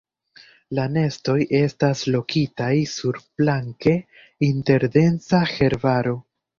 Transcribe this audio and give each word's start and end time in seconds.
La 0.79 0.85
nestoj 0.93 1.35
estas 1.59 2.01
lokitaj 2.17 2.71
surplanke 2.95 3.97
inter 4.53 4.91
densa 5.01 5.47
herbaro. 5.57 6.21